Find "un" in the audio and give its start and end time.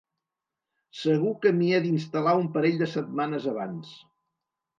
2.41-2.49